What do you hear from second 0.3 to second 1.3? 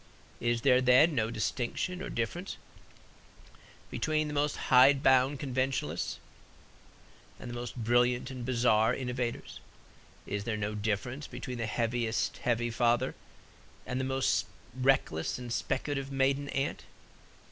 Is there, then, no